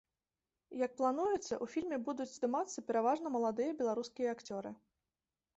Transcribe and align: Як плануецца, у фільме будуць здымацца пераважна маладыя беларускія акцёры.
Як 0.85 0.91
плануецца, 1.01 1.59
у 1.65 1.67
фільме 1.73 1.99
будуць 2.09 2.29
здымацца 2.37 2.85
пераважна 2.87 3.27
маладыя 3.37 3.77
беларускія 3.83 4.27
акцёры. 4.39 4.69